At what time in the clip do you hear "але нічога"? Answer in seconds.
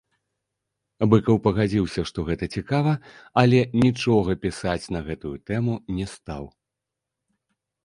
3.43-4.37